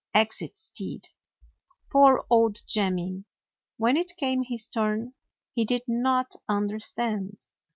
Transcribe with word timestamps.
Exit 0.15 0.57
Stead. 0.57 1.09
Poor 1.91 2.25
old 2.27 2.63
Jemmy! 2.65 3.25
When 3.77 3.95
it 3.95 4.17
came 4.17 4.41
his 4.41 4.67
turn, 4.67 5.13
he 5.53 5.63
did 5.63 5.83
not 5.87 6.35
understand. 6.49 7.45